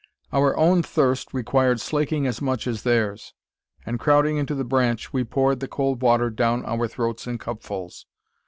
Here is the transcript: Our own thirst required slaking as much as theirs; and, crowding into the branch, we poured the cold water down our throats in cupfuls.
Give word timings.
Our 0.33 0.57
own 0.57 0.81
thirst 0.81 1.31
required 1.31 1.79
slaking 1.79 2.25
as 2.25 2.41
much 2.41 2.65
as 2.65 2.81
theirs; 2.81 3.35
and, 3.85 3.99
crowding 3.99 4.37
into 4.37 4.55
the 4.55 4.63
branch, 4.63 5.13
we 5.13 5.23
poured 5.23 5.59
the 5.59 5.67
cold 5.67 6.01
water 6.01 6.31
down 6.31 6.65
our 6.65 6.87
throats 6.87 7.27
in 7.27 7.37
cupfuls. 7.37 8.07